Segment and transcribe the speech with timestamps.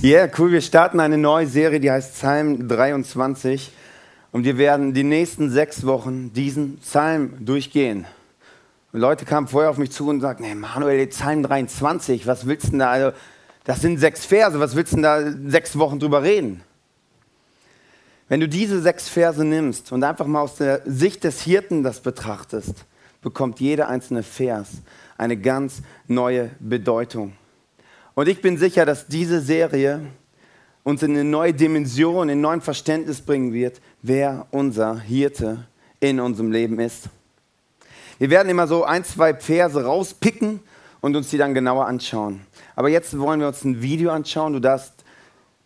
[0.00, 0.52] Ja, yeah, cool.
[0.52, 3.72] Wir starten eine neue Serie, die heißt Psalm 23.
[4.30, 8.06] Und wir werden die nächsten sechs Wochen diesen Psalm durchgehen.
[8.92, 12.66] Und Leute kamen vorher auf mich zu und sagten, hey Manuel, Psalm 23, was willst
[12.66, 12.90] du denn da?
[12.90, 13.16] Also,
[13.64, 16.62] das sind sechs Verse, was willst du denn da sechs Wochen drüber reden?
[18.28, 21.98] Wenn du diese sechs Verse nimmst und einfach mal aus der Sicht des Hirten das
[21.98, 22.84] betrachtest,
[23.20, 24.68] bekommt jeder einzelne Vers
[25.16, 27.32] eine ganz neue Bedeutung.
[28.18, 30.00] Und ich bin sicher, dass diese Serie
[30.82, 35.68] uns in eine neue Dimension, in ein neues Verständnis bringen wird, wer unser Hirte
[36.00, 37.10] in unserem Leben ist.
[38.18, 40.58] Wir werden immer so ein, zwei Verse rauspicken
[41.00, 42.40] und uns die dann genauer anschauen.
[42.74, 44.52] Aber jetzt wollen wir uns ein Video anschauen.
[44.52, 44.94] Du darfst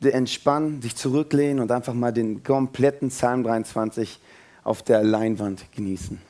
[0.03, 4.21] entspannen, dich zurücklehnen und einfach mal den kompletten Psalm 23
[4.63, 6.21] auf der Leinwand genießen.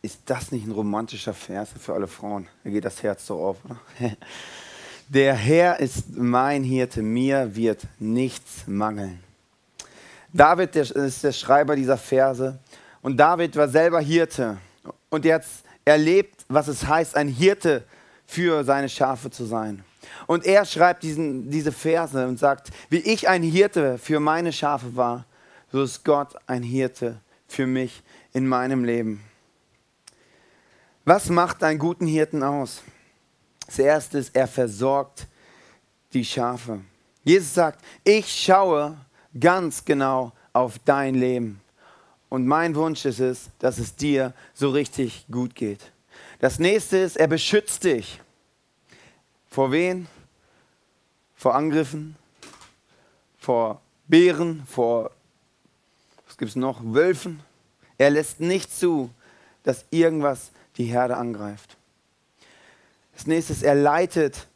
[0.00, 2.46] Ist das nicht ein romantischer Vers für alle Frauen?
[2.64, 3.76] Da geht das Herz so auf, oder?
[5.14, 9.22] Der Herr ist mein Hirte, mir wird nichts mangeln.
[10.32, 12.58] David ist der Schreiber dieser Verse
[13.02, 14.56] und David war selber Hirte
[15.10, 15.44] und er hat
[15.84, 17.84] erlebt, was es heißt, ein Hirte
[18.26, 19.84] für seine Schafe zu sein.
[20.26, 24.96] Und er schreibt diesen, diese Verse und sagt, wie ich ein Hirte für meine Schafe
[24.96, 25.26] war,
[25.70, 29.20] so ist Gott ein Hirte für mich in meinem Leben.
[31.04, 32.82] Was macht einen guten Hirten aus?
[33.66, 35.26] Das erste ist, er versorgt
[36.12, 36.80] die Schafe.
[37.24, 38.96] Jesus sagt, ich schaue
[39.38, 41.60] ganz genau auf dein Leben.
[42.28, 45.92] Und mein Wunsch ist es, dass es dir so richtig gut geht.
[46.38, 48.20] Das nächste ist, er beschützt dich.
[49.48, 50.08] Vor wen?
[51.36, 52.16] Vor Angriffen,
[53.38, 55.10] vor Bären, vor,
[56.26, 57.40] was gibt es noch, Wölfen.
[57.98, 59.10] Er lässt nicht zu,
[59.62, 61.76] dass irgendwas die Herde angreift.
[63.14, 64.48] Das nächste ist, er leitet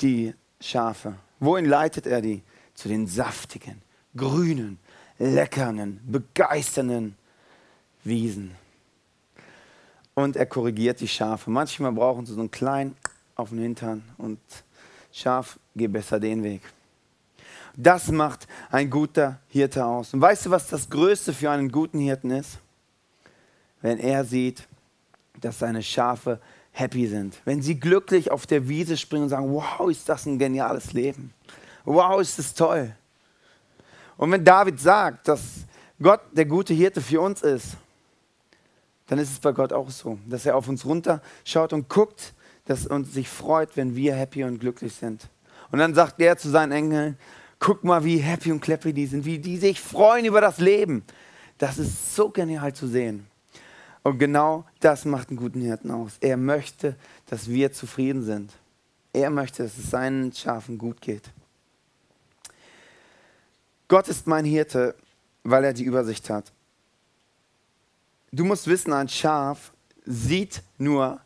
[0.00, 1.14] die Schafe.
[1.40, 2.42] Wohin leitet er die?
[2.74, 3.82] Zu den saftigen,
[4.16, 4.78] grünen,
[5.18, 7.16] leckernen, begeisternden
[8.04, 8.54] Wiesen.
[10.14, 11.50] Und er korrigiert die Schafe.
[11.50, 12.96] Manchmal brauchen sie so einen kleinen
[13.34, 14.38] auf den Hintern und
[15.12, 16.62] Schaf, geh besser den Weg.
[17.76, 20.12] Das macht ein guter Hirte aus.
[20.12, 22.58] Und weißt du, was das Größte für einen guten Hirten ist?
[23.80, 24.66] Wenn er sieht,
[25.40, 26.40] dass seine Schafe
[26.72, 30.38] happy sind, wenn sie glücklich auf der Wiese springen und sagen, wow, ist das ein
[30.38, 31.32] geniales Leben.
[31.84, 32.94] Wow, ist das toll.
[34.16, 35.42] Und wenn David sagt, dass
[36.00, 37.76] Gott der gute Hirte für uns ist,
[39.06, 42.34] dann ist es bei Gott auch so, dass er auf uns runterschaut und guckt,
[42.66, 45.28] dass uns sich freut, wenn wir happy und glücklich sind.
[45.70, 47.18] Und dann sagt er zu seinen Engeln,
[47.58, 51.04] guck mal, wie happy und clappy die sind, wie die sich freuen über das Leben.
[51.56, 53.26] Das ist so genial zu sehen.
[54.02, 56.14] Und genau das macht einen guten Hirten aus.
[56.20, 58.52] Er möchte, dass wir zufrieden sind.
[59.12, 61.30] Er möchte, dass es seinen Schafen gut geht.
[63.88, 64.94] Gott ist mein Hirte,
[65.42, 66.52] weil er die Übersicht hat.
[68.30, 69.72] Du musst wissen, ein Schaf
[70.04, 71.20] sieht nur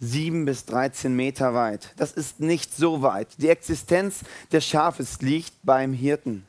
[0.00, 1.92] 7 bis 13 Meter weit.
[1.96, 3.28] Das ist nicht so weit.
[3.38, 4.20] Die Existenz
[4.52, 6.46] des Schafes liegt beim Hirten.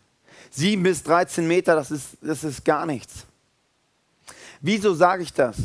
[0.52, 3.26] 7 bis 13 Meter, das ist, das ist gar nichts.
[4.62, 5.58] Wieso sage ich das?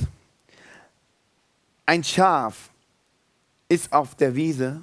[1.86, 2.70] Ein Schaf
[3.68, 4.82] ist auf der Wiese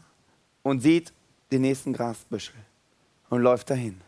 [0.63, 1.13] und sieht
[1.51, 2.55] den nächsten Grasbüschel
[3.29, 3.99] und läuft dahin.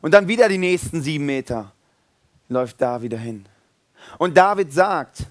[0.00, 1.72] Und dann wieder die nächsten sieben Meter
[2.48, 3.46] läuft da wieder hin.
[4.18, 5.26] Und David sagt,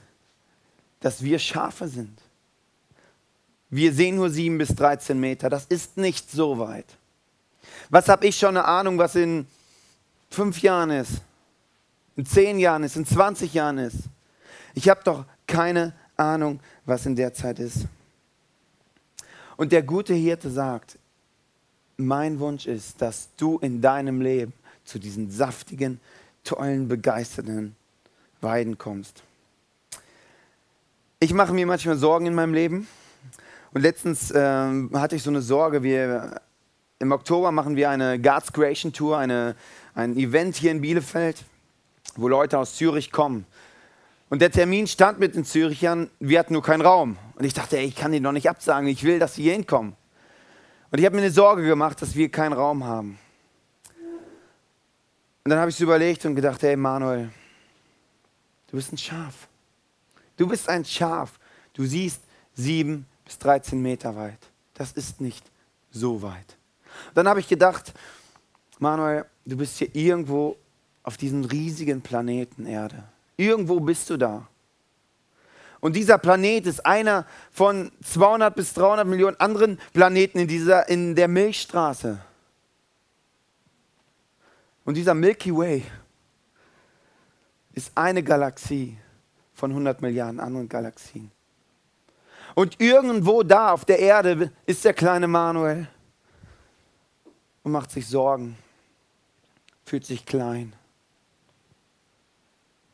[1.00, 2.20] dass wir Schafe sind.
[3.70, 5.50] Wir sehen nur sieben bis 13 Meter.
[5.50, 6.86] Das ist nicht so weit.
[7.90, 9.48] Was habe ich schon eine Ahnung, was in
[10.30, 11.22] fünf Jahren ist?
[12.16, 13.98] In zehn Jahren ist, in 20 Jahren ist.
[14.74, 17.86] Ich habe doch keine Ahnung, was in der Zeit ist.
[19.58, 20.98] Und der gute Hirte sagt,
[21.98, 26.00] mein Wunsch ist, dass du in deinem Leben zu diesen saftigen,
[26.44, 27.76] tollen, begeisterten
[28.42, 29.24] Weiden kommst.
[31.20, 32.88] Ich mache mir manchmal Sorgen in meinem Leben.
[33.74, 35.84] Und letztens äh, hatte ich so eine Sorge.
[35.84, 36.42] Wir,
[37.00, 39.56] Im Oktober machen wir eine God's Creation Tour, eine,
[39.96, 41.44] ein Event hier in Bielefeld
[42.16, 43.46] wo Leute aus Zürich kommen.
[44.30, 47.18] Und der Termin stand mit den Zürichern, wir hatten nur keinen Raum.
[47.36, 49.54] Und ich dachte, ey, ich kann den doch nicht absagen, ich will, dass sie hier
[49.54, 49.96] hinkommen.
[50.92, 53.20] Und ich habe mir eine Sorge gemacht, dass wir keinen Raum haben.
[55.44, 57.30] Und dann habe ich es überlegt und gedacht, hey Manuel,
[58.68, 59.48] du bist ein Schaf.
[60.38, 61.40] Du bist ein Schaf.
[61.74, 62.22] Du siehst
[62.56, 64.40] sieben bis 13 Meter weit.
[64.74, 65.46] Das ist nicht
[65.92, 66.58] so weit.
[67.14, 67.94] dann habe ich gedacht,
[68.80, 70.58] Manuel, du bist hier irgendwo
[71.06, 73.04] auf diesem riesigen Planeten Erde.
[73.38, 74.48] Irgendwo bist du da.
[75.80, 81.14] Und dieser Planet ist einer von 200 bis 300 Millionen anderen Planeten in, dieser, in
[81.14, 82.20] der Milchstraße.
[84.84, 85.84] Und dieser Milky Way
[87.74, 88.98] ist eine Galaxie
[89.54, 91.30] von 100 Milliarden anderen Galaxien.
[92.56, 95.88] Und irgendwo da auf der Erde ist der kleine Manuel
[97.62, 98.58] und macht sich Sorgen,
[99.84, 100.74] fühlt sich klein,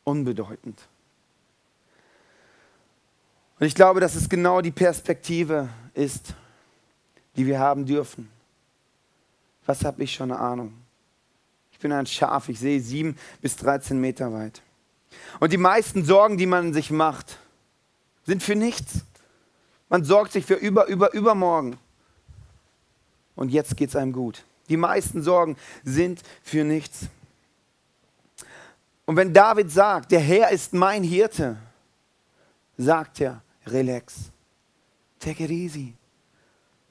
[0.03, 0.87] unbedeutend.
[3.59, 6.33] Und ich glaube, dass es genau die Perspektive ist,
[7.35, 8.29] die wir haben dürfen.
[9.65, 10.73] Was habe ich schon eine Ahnung?
[11.71, 14.61] Ich bin ein Schaf, ich sehe sieben bis 13 Meter weit.
[15.39, 17.37] Und die meisten Sorgen, die man sich macht,
[18.25, 19.05] sind für nichts.
[19.89, 21.77] Man sorgt sich für über, über, übermorgen.
[23.35, 24.43] Und jetzt geht es einem gut.
[24.69, 27.07] Die meisten Sorgen sind für nichts.
[29.05, 31.57] Und wenn David sagt, der Herr ist mein Hirte,
[32.77, 34.31] sagt er, relax,
[35.19, 35.93] take it easy,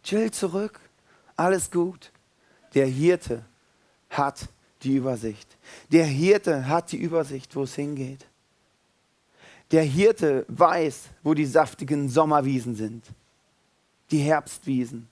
[0.03, 0.81] chill zurück,
[1.37, 2.13] alles gut.
[2.75, 3.45] Der Hirte
[4.11, 4.49] hat
[4.83, 5.57] die Übersicht.
[5.91, 8.27] Der Hirte hat die Übersicht, wo es hingeht.
[9.71, 13.05] Der Hirte weiß, wo die saftigen Sommerwiesen sind,
[14.11, 15.09] die Herbstwiesen,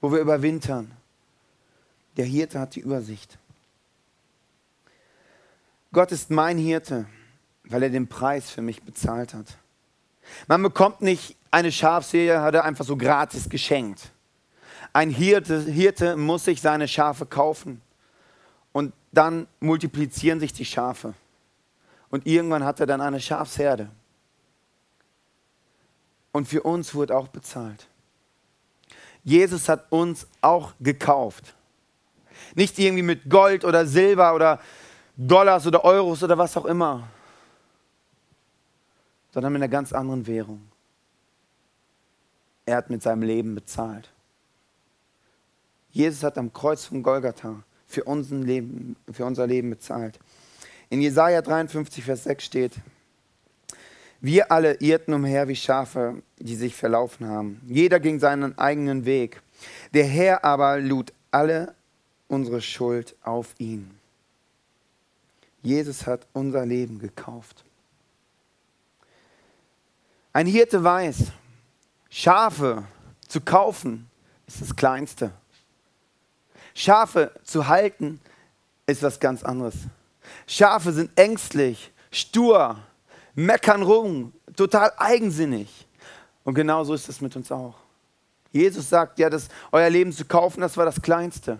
[0.00, 0.90] wo wir überwintern.
[2.16, 3.38] Der Hirte hat die Übersicht.
[5.92, 7.06] Gott ist mein Hirte,
[7.64, 9.58] weil er den Preis für mich bezahlt hat.
[10.48, 14.10] Man bekommt nicht eine Schafsherde einfach so gratis geschenkt.
[14.94, 17.82] Ein Hirte, Hirte muss sich seine Schafe kaufen
[18.72, 21.14] und dann multiplizieren sich die Schafe.
[22.10, 23.90] Und irgendwann hat er dann eine Schafsherde.
[26.32, 27.86] Und für uns wurde auch bezahlt.
[29.24, 31.54] Jesus hat uns auch gekauft.
[32.54, 34.60] Nicht irgendwie mit Gold oder Silber oder
[35.16, 37.06] Dollars oder Euros oder was auch immer,
[39.32, 40.62] sondern mit einer ganz anderen Währung.
[42.64, 44.10] Er hat mit seinem Leben bezahlt.
[45.90, 50.18] Jesus hat am Kreuz von Golgatha für, unser Leben, für unser Leben bezahlt.
[50.88, 52.72] In Jesaja 53, Vers 6 steht:
[54.20, 57.60] Wir alle irrten umher wie Schafe, die sich verlaufen haben.
[57.66, 59.42] Jeder ging seinen eigenen Weg.
[59.92, 61.74] Der Herr aber lud alle
[62.28, 64.01] unsere Schuld auf ihn.
[65.62, 67.64] Jesus hat unser Leben gekauft.
[70.32, 71.26] Ein Hirte weiß,
[72.10, 72.84] Schafe
[73.28, 74.10] zu kaufen
[74.46, 75.32] ist das Kleinste.
[76.74, 78.20] Schafe zu halten
[78.86, 79.74] ist was ganz anderes.
[80.46, 82.78] Schafe sind ängstlich, stur,
[83.34, 85.86] meckern rum, total eigensinnig.
[86.44, 87.74] Und genau so ist es mit uns auch.
[88.50, 91.58] Jesus sagt ja, dass euer Leben zu kaufen, das war das Kleinste.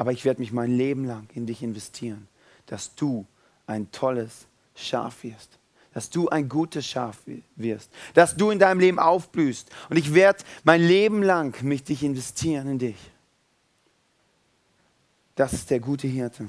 [0.00, 2.26] Aber ich werde mich mein Leben lang in dich investieren,
[2.64, 3.26] dass du
[3.66, 5.58] ein tolles Schaf wirst.
[5.92, 7.18] Dass du ein gutes Schaf
[7.54, 7.90] wirst.
[8.14, 9.68] Dass du in deinem Leben aufblühst.
[9.90, 12.96] Und ich werde mein Leben lang mich dich investieren in dich.
[15.34, 16.48] Das ist der gute Hirte.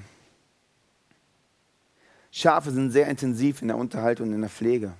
[2.31, 4.93] Schafe sind sehr intensiv in der Unterhaltung und in der Pflege.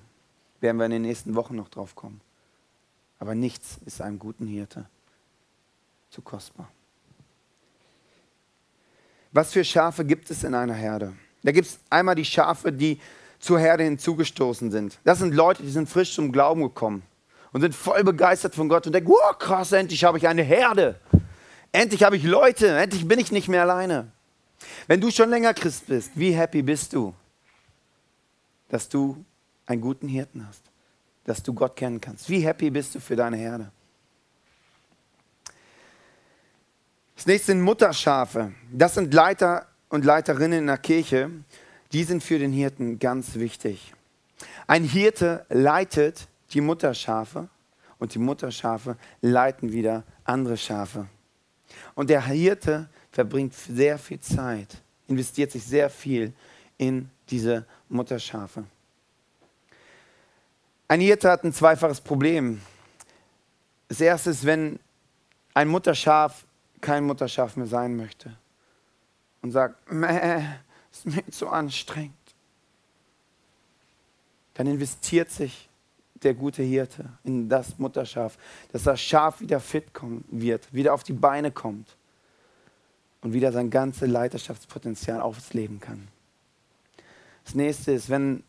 [0.59, 2.19] Werden wir in den nächsten Wochen noch drauf kommen.
[3.17, 4.89] Aber nichts ist einem guten Hirte
[6.09, 6.69] zu kostbar.
[9.31, 11.13] Was für Schafe gibt es in einer Herde?
[11.43, 12.99] Da gibt es einmal die Schafe, die
[13.39, 14.99] zur Herde hinzugestoßen sind.
[15.03, 17.03] Das sind Leute, die sind frisch zum Glauben gekommen
[17.51, 20.99] und sind voll begeistert von Gott und denken, wow, krass, endlich habe ich eine Herde.
[21.71, 24.11] Endlich habe ich Leute, endlich bin ich nicht mehr alleine.
[24.87, 27.13] Wenn du schon länger Christ bist, wie happy bist du,
[28.69, 29.23] dass du
[29.65, 30.61] einen guten Hirten hast,
[31.25, 32.29] dass du Gott kennen kannst?
[32.29, 33.71] Wie happy bist du für deine Herde?
[37.21, 38.51] Das nächste sind Mutterschafe.
[38.71, 41.29] Das sind Leiter und Leiterinnen in der Kirche.
[41.91, 43.93] Die sind für den Hirten ganz wichtig.
[44.65, 47.47] Ein Hirte leitet die Mutterschafe
[47.99, 51.05] und die Mutterschafe leiten wieder andere Schafe.
[51.93, 56.33] Und der Hirte verbringt sehr viel Zeit, investiert sich sehr viel
[56.79, 58.63] in diese Mutterschafe.
[60.87, 62.63] Ein Hirte hat ein zweifaches Problem.
[63.89, 64.79] Das erste ist, wenn
[65.53, 66.45] ein Mutterschaf
[66.81, 68.35] kein Mutterschaf mehr sein möchte
[69.41, 70.43] und sagt, Mäh,
[70.91, 72.13] ist mir zu anstrengend,
[74.53, 75.69] dann investiert sich
[76.23, 78.37] der gute Hirte in das Mutterschaf,
[78.71, 81.95] dass das Schaf wieder fit kommen wird, wieder auf die Beine kommt
[83.21, 86.07] und wieder sein ganzes Leiterschaftspotenzial ausleben kann.
[87.43, 88.43] Das nächste ist, wenn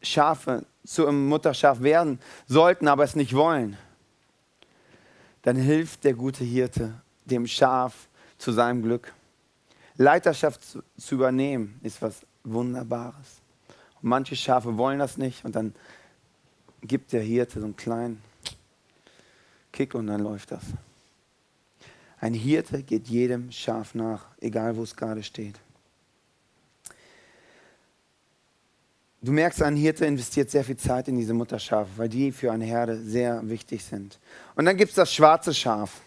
[0.00, 3.76] Schafe zu einem Mutterschaf werden sollten, aber es nicht wollen,
[5.42, 6.94] dann hilft der gute Hirte
[7.30, 8.08] dem Schaf
[8.38, 9.12] zu seinem Glück.
[9.96, 13.40] Leiterschaft zu, zu übernehmen ist was Wunderbares.
[14.00, 15.74] Und manche Schafe wollen das nicht und dann
[16.82, 18.22] gibt der Hirte so einen kleinen
[19.72, 20.62] Kick und dann läuft das.
[22.20, 25.58] Ein Hirte geht jedem Schaf nach, egal wo es gerade steht.
[29.20, 32.64] Du merkst, ein Hirte investiert sehr viel Zeit in diese Mutterschafe, weil die für eine
[32.64, 34.18] Herde sehr wichtig sind.
[34.54, 36.00] Und dann gibt es das schwarze Schaf.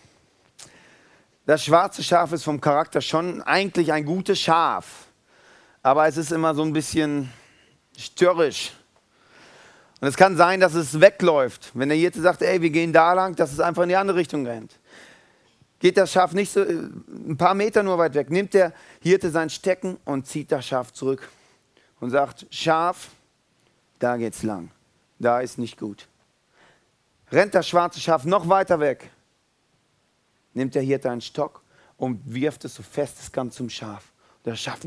[1.46, 5.08] Das schwarze Schaf ist vom Charakter schon eigentlich ein gutes Schaf,
[5.82, 7.32] aber es ist immer so ein bisschen
[7.98, 8.74] störrisch.
[10.00, 11.72] Und es kann sein, dass es wegläuft.
[11.74, 14.18] Wenn der Hirte sagt, ey, wir gehen da lang, dass es einfach in die andere
[14.18, 14.80] Richtung rennt.
[15.80, 18.72] Geht das Schaf nicht so äh, ein paar Meter nur weit weg, nimmt der
[19.02, 21.28] Hirte sein Stecken und zieht das Schaf zurück
[22.00, 23.10] und sagt, Schaf,
[23.98, 24.70] da geht's lang,
[25.18, 26.08] da ist nicht gut.
[27.32, 29.10] Rennt das schwarze Schaf noch weiter weg,
[30.54, 31.62] nimmt der Hirte einen Stock
[31.98, 34.12] und wirft es so fest es kann zum Schaf.
[34.44, 34.80] Und das Schaf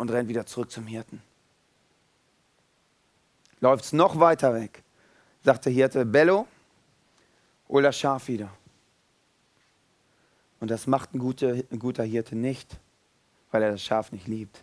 [0.00, 1.22] und rennt wieder zurück zum Hirten.
[3.60, 4.82] Läuft es noch weiter weg,
[5.44, 6.46] sagt der Hirte, Bello,
[7.68, 8.50] hol das Schaf wieder.
[10.58, 12.78] Und das macht ein guter, ein guter Hirte nicht,
[13.50, 14.62] weil er das Schaf nicht liebt,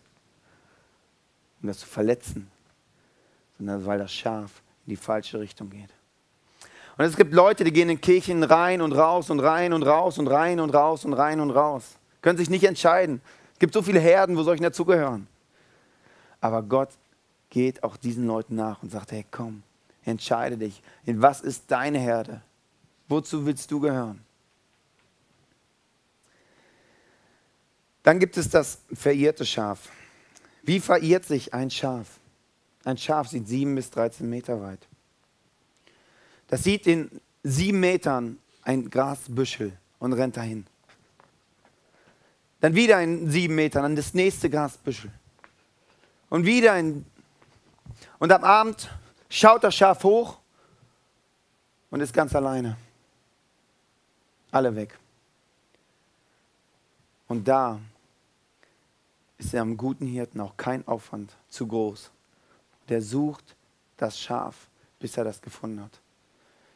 [1.61, 2.49] um das zu verletzen,
[3.57, 5.93] sondern weil das Schaf in die falsche Richtung geht.
[6.97, 10.17] Und es gibt Leute, die gehen in Kirchen rein und raus und rein und raus
[10.17, 11.97] und rein und raus und rein und raus.
[12.21, 13.21] Können sich nicht entscheiden.
[13.53, 15.27] Es gibt so viele Herden, wo soll ich dazugehören?
[16.41, 16.89] Aber Gott
[17.49, 19.61] geht auch diesen Leuten nach und sagt, hey, komm,
[20.05, 20.81] entscheide dich.
[21.05, 22.41] Was ist deine Herde?
[23.07, 24.23] Wozu willst du gehören?
[28.01, 29.89] Dann gibt es das verirrte Schaf.
[30.63, 32.19] Wie verirrt sich ein Schaf?
[32.83, 34.87] Ein Schaf sieht sieben bis 13 Meter weit.
[36.47, 37.09] Das sieht in
[37.43, 40.65] sieben Metern ein Grasbüschel und rennt dahin.
[42.59, 45.11] Dann wieder in sieben Metern an das nächste Grasbüschel.
[46.29, 47.05] Und wieder ein.
[48.19, 48.89] Und am Abend
[49.29, 50.39] schaut das Schaf hoch
[51.89, 52.77] und ist ganz alleine.
[54.51, 54.97] Alle weg.
[57.27, 57.79] Und da
[59.37, 62.09] ist er am guten Hirten auch kein Aufwand zu groß.
[62.89, 63.55] Der sucht
[63.97, 64.67] das Schaf,
[64.99, 65.99] bis er das gefunden hat.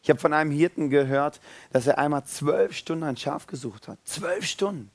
[0.03, 1.39] Ich habe von einem Hirten gehört,
[1.72, 4.00] dass er einmal zwölf Stunden ein Schaf gesucht hat.
[4.03, 4.89] Zwölf Stunden.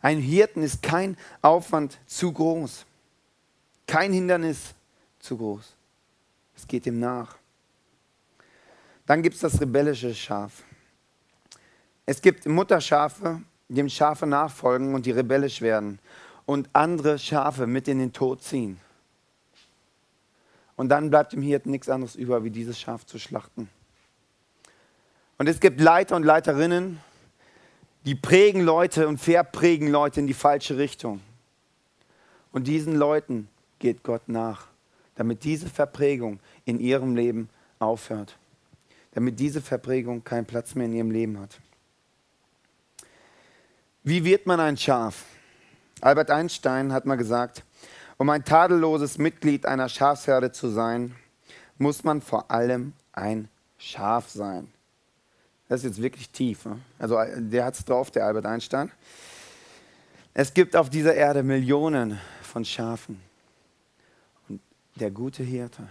[0.00, 2.84] Ein Hirten ist kein Aufwand zu groß.
[3.86, 4.74] Kein Hindernis
[5.20, 5.74] zu groß.
[6.56, 7.36] Es geht ihm nach.
[9.06, 10.64] Dann gibt es das rebellische Schaf.
[12.04, 16.00] Es gibt Mutterschafe, die dem Schafe nachfolgen und die rebellisch werden
[16.46, 18.80] und andere Schafe mit in den Tod ziehen.
[20.74, 23.68] Und dann bleibt dem Hirten nichts anderes über, wie dieses Schaf zu schlachten.
[25.38, 27.00] Und es gibt Leiter und Leiterinnen,
[28.04, 31.20] die prägen Leute und verprägen Leute in die falsche Richtung.
[32.50, 33.48] Und diesen Leuten
[33.78, 34.66] geht Gott nach,
[35.14, 37.48] damit diese Verprägung in ihrem Leben
[37.78, 38.36] aufhört.
[39.12, 41.60] Damit diese Verprägung keinen Platz mehr in ihrem Leben hat.
[44.04, 45.24] Wie wird man ein Schaf?
[46.00, 47.62] Albert Einstein hat mal gesagt,
[48.18, 51.14] um ein tadelloses Mitglied einer Schafsherde zu sein,
[51.78, 53.48] muss man vor allem ein
[53.78, 54.72] Schaf sein.
[55.72, 56.66] Das ist jetzt wirklich tief.
[56.66, 56.78] Ne?
[56.98, 58.92] Also der hat es drauf, der Albert Einstein.
[60.34, 63.22] Es gibt auf dieser Erde Millionen von Schafen.
[64.50, 64.60] Und
[64.96, 65.88] der gute Hirte,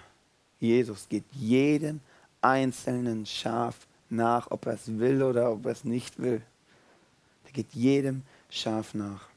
[0.60, 2.00] Jesus, geht jedem
[2.42, 3.76] einzelnen Schaf
[4.12, 6.44] nach, ob er es will oder ob er es nicht will.
[7.46, 8.22] Er geht jedem
[8.52, 9.30] Schaf nach.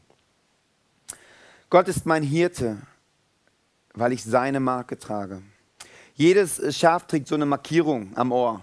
[1.71, 2.77] Gott ist mein Hirte,
[3.95, 5.41] weil ich seine Marke trage.
[6.17, 8.61] Jedes Schaf trägt so eine Markierung am Ohr.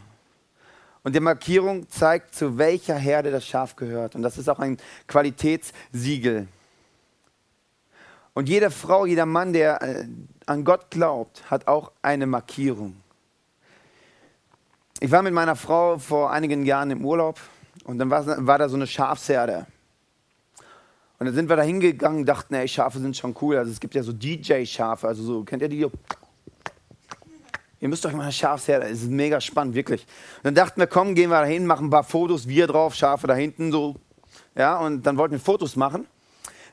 [1.03, 4.15] Und die Markierung zeigt, zu welcher Herde das Schaf gehört.
[4.15, 4.77] Und das ist auch ein
[5.07, 6.47] Qualitätssiegel.
[8.33, 10.05] Und jede Frau, jeder Mann, der äh,
[10.45, 12.95] an Gott glaubt, hat auch eine Markierung.
[14.99, 17.39] Ich war mit meiner Frau vor einigen Jahren im Urlaub
[17.85, 19.65] und dann war, war da so eine Schafsherde.
[21.17, 23.57] Und dann sind wir da hingegangen dachten, ey, Schafe sind schon cool.
[23.57, 25.87] Also es gibt ja so DJ-Schafe, also so, kennt ihr die?
[27.81, 30.01] Ihr müsst euch mal eine Schafsherde, es ist mega spannend, wirklich.
[30.37, 32.93] Und dann dachten wir, komm, gehen wir da hin, machen ein paar Fotos, wir drauf,
[32.93, 33.95] Schafe da hinten, so.
[34.55, 36.05] Ja, und dann wollten wir Fotos machen.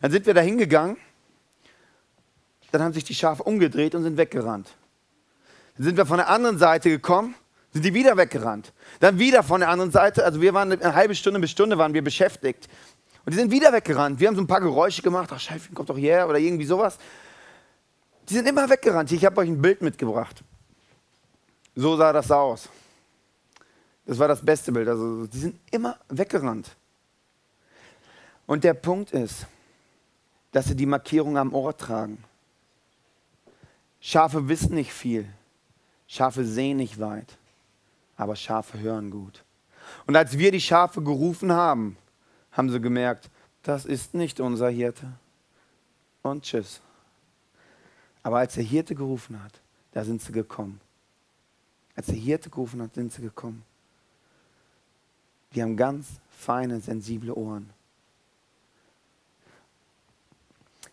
[0.02, 0.98] Dann sind wir da hingegangen.
[2.72, 4.68] Dann haben sich die Schafe umgedreht und sind weggerannt.
[5.76, 7.34] Dann sind wir von der anderen Seite gekommen,
[7.72, 8.74] sind die wieder weggerannt.
[9.00, 11.94] Dann wieder von der anderen Seite, also wir waren eine halbe Stunde bis Stunde waren
[11.94, 12.68] wir beschäftigt.
[13.24, 14.20] Und die sind wieder weggerannt.
[14.20, 15.30] Wir haben so ein paar Geräusche gemacht.
[15.32, 16.98] Ach, Scheiße, kommt doch her oder irgendwie sowas.
[18.28, 19.10] Die sind immer weggerannt.
[19.12, 20.44] Ich habe euch ein Bild mitgebracht.
[21.80, 22.68] So sah das aus.
[24.04, 24.88] Das war das beste Bild.
[24.88, 26.74] Also, die sind immer weggerannt.
[28.46, 29.46] Und der Punkt ist,
[30.50, 32.24] dass sie die Markierung am Ohr tragen.
[34.00, 35.28] Schafe wissen nicht viel.
[36.08, 37.38] Schafe sehen nicht weit.
[38.16, 39.44] Aber Schafe hören gut.
[40.04, 41.96] Und als wir die Schafe gerufen haben,
[42.50, 43.30] haben sie gemerkt,
[43.62, 45.12] das ist nicht unser Hirte.
[46.22, 46.80] Und tschüss.
[48.24, 49.60] Aber als der Hirte gerufen hat,
[49.92, 50.80] da sind sie gekommen.
[51.98, 53.64] Als der Hirte gerufen hat, sind sie gekommen.
[55.52, 57.70] Die haben ganz feine, sensible Ohren.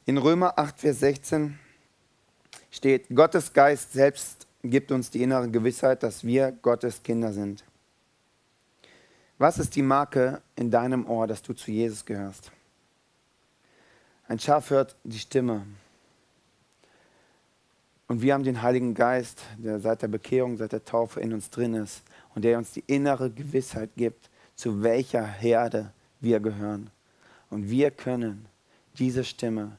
[0.08, 1.60] In Römer 8, Vers 16
[2.72, 7.64] steht, Gottes Geist selbst gibt uns die innere Gewissheit, dass wir Gottes Kinder sind.
[9.38, 12.52] Was ist die Marke in deinem Ohr, dass du zu Jesus gehörst?
[14.28, 15.68] Ein Schaf hört die Stimme.
[18.08, 21.50] Und wir haben den Heiligen Geist, der seit der Bekehrung, seit der Taufe in uns
[21.50, 22.04] drin ist
[22.36, 26.90] und der uns die innere Gewissheit gibt, zu welcher Herde wir gehören.
[27.50, 28.46] Und wir können
[28.98, 29.78] diese Stimme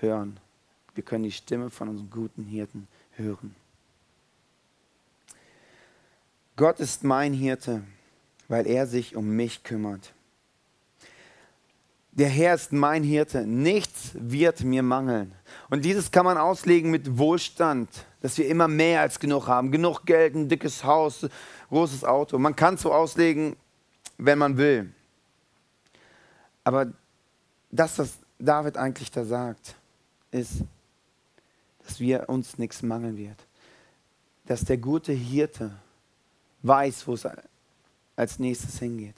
[0.00, 0.38] hören.
[0.94, 3.54] Wir können die Stimme von unserem guten Hirten hören.
[6.56, 7.82] Gott ist mein Hirte,
[8.48, 10.12] weil er sich um mich kümmert.
[12.20, 15.32] Der Herr ist mein Hirte, nichts wird mir mangeln.
[15.70, 17.88] Und dieses kann man auslegen mit Wohlstand,
[18.20, 19.72] dass wir immer mehr als genug haben.
[19.72, 21.26] Genug Geld, ein dickes Haus,
[21.70, 22.36] großes Auto.
[22.36, 23.56] Man kann es so auslegen,
[24.18, 24.92] wenn man will.
[26.62, 26.92] Aber
[27.70, 29.74] das, was David eigentlich da sagt,
[30.30, 30.56] ist,
[31.86, 33.46] dass wir uns nichts mangeln wird.
[34.44, 35.70] Dass der gute Hirte
[36.60, 37.26] weiß, wo es
[38.14, 39.16] als nächstes hingeht.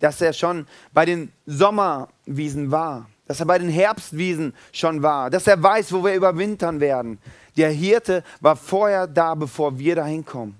[0.00, 5.46] Dass er schon bei den Sommerwiesen war, dass er bei den Herbstwiesen schon war, dass
[5.46, 7.18] er weiß, wo wir überwintern werden.
[7.56, 10.56] Der Hirte war vorher da, bevor wir dahin kommen.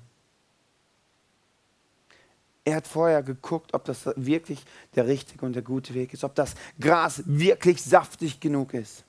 [2.64, 4.62] Er hat vorher geguckt, ob das wirklich
[4.94, 9.04] der richtige und der gute Weg ist, ob das Gras wirklich saftig genug ist.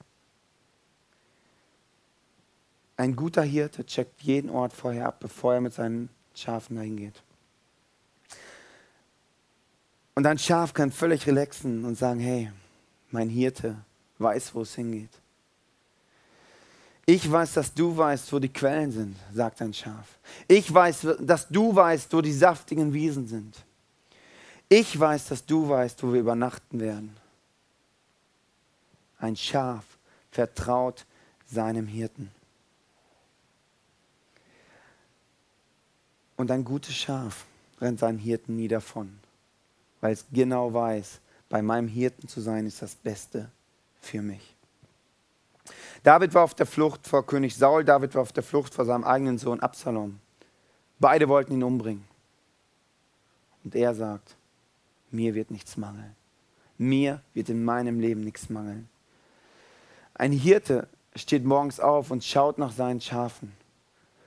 [2.95, 7.21] Ein guter Hirte checkt jeden Ort vorher ab, bevor er mit seinen Schafen dahin geht.
[10.19, 12.51] Und ein Schaf kann völlig relaxen und sagen, hey,
[13.09, 13.77] mein Hirte
[14.17, 15.11] weiß, wo es hingeht.
[17.05, 20.19] Ich weiß, dass du weißt, wo die Quellen sind, sagt ein Schaf.
[20.45, 23.63] Ich weiß, dass du weißt, wo die saftigen Wiesen sind.
[24.67, 27.15] Ich weiß, dass du weißt, wo wir übernachten werden.
[29.19, 29.85] Ein Schaf
[30.31, 31.05] vertraut
[31.47, 32.29] seinem Hirten.
[36.35, 37.45] Und ein gutes Schaf
[37.79, 39.17] rennt seinen Hirten nie davon,
[40.01, 43.49] weil es genau weiß, bei meinem Hirten zu sein ist das Beste
[44.01, 44.55] für mich.
[46.03, 49.03] David war auf der Flucht vor König Saul, David war auf der Flucht vor seinem
[49.03, 50.19] eigenen Sohn Absalom.
[50.99, 52.05] Beide wollten ihn umbringen.
[53.63, 54.35] Und er sagt,
[55.11, 56.15] mir wird nichts mangeln.
[56.77, 58.87] Mir wird in meinem Leben nichts mangeln.
[60.13, 63.51] Ein Hirte steht morgens auf und schaut nach seinen Schafen,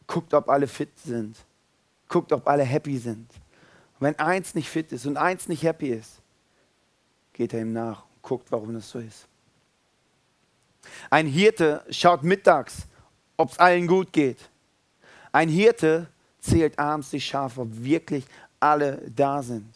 [0.07, 1.37] guckt, ob alle fit sind
[2.13, 3.29] guckt, ob alle happy sind.
[4.03, 6.21] Und wenn eins nicht fit ist und eins nicht happy ist,
[7.33, 9.29] geht er ihm nach und guckt, warum das so ist.
[11.09, 12.89] Ein Hirte schaut mittags,
[13.37, 14.51] ob es allen gut geht.
[15.31, 16.09] Ein Hirte
[16.41, 18.25] zählt abends die Schafe, ob wirklich
[18.59, 19.73] alle da sind.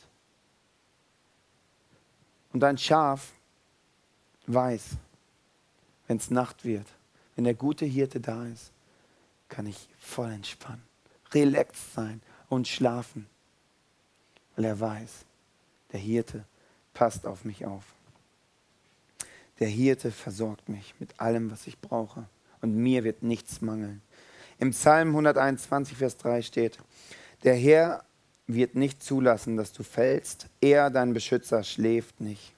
[2.53, 3.31] Und ein Schaf
[4.49, 4.83] weiß,
[6.09, 6.89] wenn es Nacht wird,
[7.37, 8.73] wenn der gute Hirte da ist,
[9.49, 10.83] kann ich voll entspannen
[11.33, 13.29] relaxed sein und schlafen,
[14.57, 15.11] weil er weiß,
[15.93, 16.45] der Hirte
[16.95, 17.85] passt auf mich auf.
[19.61, 22.25] Der Hirte versorgt mich mit allem, was ich brauche
[22.61, 24.03] und mir wird nichts mangeln.
[24.59, 26.79] Im Psalm 121, Vers 3 steht,
[27.45, 28.05] der Herr
[28.47, 32.53] wird nicht zulassen, dass du fällst, er, dein Beschützer, schläft nicht.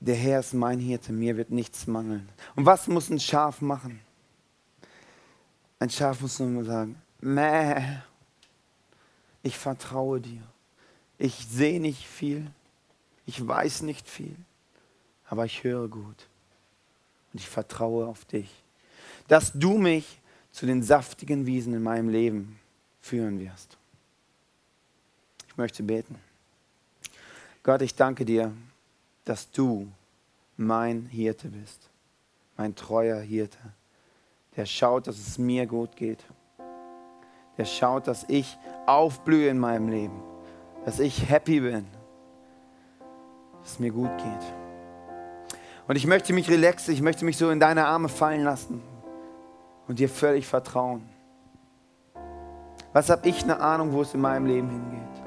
[0.00, 2.28] Der Herr ist mein Hirte, mir wird nichts mangeln.
[2.54, 4.00] Und was muss ein Schaf machen?
[5.80, 7.82] Ein Schaf muss nur sagen, Mäh,
[9.42, 10.42] ich vertraue dir.
[11.18, 12.50] Ich sehe nicht viel,
[13.26, 14.36] ich weiß nicht viel,
[15.28, 16.26] aber ich höre gut.
[17.32, 18.50] Und ich vertraue auf dich,
[19.26, 20.20] dass du mich
[20.52, 22.58] zu den saftigen Wiesen in meinem Leben
[23.00, 23.76] führen wirst.
[25.48, 26.14] Ich möchte beten.
[27.62, 28.52] Gott, ich danke dir,
[29.24, 29.90] dass du
[30.56, 31.90] mein Hirte bist,
[32.56, 33.58] mein treuer Hirte
[34.58, 36.18] der schaut, dass es mir gut geht.
[37.58, 40.22] Der schaut, dass ich aufblühe in meinem Leben,
[40.84, 41.86] dass ich happy bin,
[43.60, 44.54] dass es mir gut geht.
[45.88, 48.82] Und ich möchte mich relaxen, ich möchte mich so in deine Arme fallen lassen
[49.88, 51.08] und dir völlig vertrauen.
[52.92, 55.26] Was habe ich eine Ahnung, wo es in meinem Leben hingeht?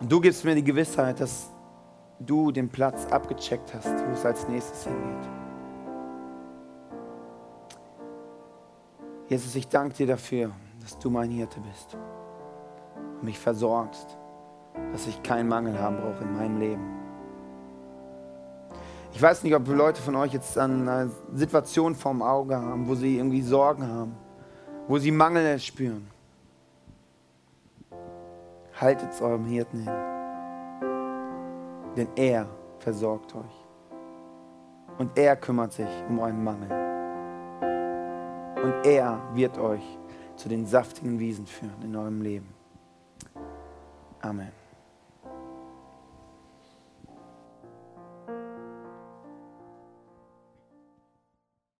[0.00, 1.50] Und du gibst mir die Gewissheit, dass
[2.20, 5.45] du den Platz abgecheckt hast, wo es als nächstes hingeht.
[9.28, 11.96] Jesus, ich danke dir dafür, dass du mein Hirte bist
[12.94, 14.16] und mich versorgst,
[14.92, 16.96] dass ich keinen Mangel haben brauche in meinem Leben.
[19.12, 23.16] Ich weiß nicht, ob Leute von euch jetzt eine Situation vorm Auge haben, wo sie
[23.16, 24.14] irgendwie Sorgen haben,
[24.86, 26.06] wo sie Mangel spüren.
[28.80, 29.92] Haltet es eurem Hirten hin,
[31.96, 32.46] denn er
[32.78, 33.66] versorgt euch
[34.98, 36.85] und er kümmert sich um euren Mangel.
[38.62, 39.84] Und er wird euch
[40.36, 42.48] zu den saftigen Wiesen führen in eurem Leben.
[44.20, 44.65] Amen.